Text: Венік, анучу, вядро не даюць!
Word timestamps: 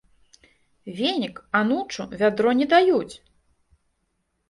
Венік, 0.99 1.35
анучу, 1.61 2.09
вядро 2.25 2.57
не 2.63 2.71
даюць! 2.75 3.15